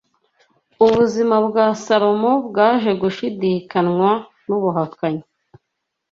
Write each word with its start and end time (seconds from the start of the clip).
ubuzima 0.85 1.35
bwa 1.47 1.65
Salomo 1.83 2.31
bwaje 2.47 2.91
guhindanywa 3.01 4.11
n’ubuhakanyi 4.47 5.23